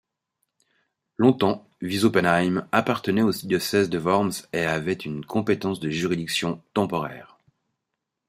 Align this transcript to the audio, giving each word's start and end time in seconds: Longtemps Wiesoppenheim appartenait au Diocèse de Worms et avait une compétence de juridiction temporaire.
Longtemps 1.17 1.69
Wiesoppenheim 1.79 2.67
appartenait 2.71 3.21
au 3.21 3.29
Diocèse 3.31 3.87
de 3.87 3.99
Worms 3.99 4.33
et 4.51 4.65
avait 4.65 4.91
une 4.93 5.23
compétence 5.23 5.79
de 5.79 5.91
juridiction 5.91 6.59
temporaire. 6.73 7.37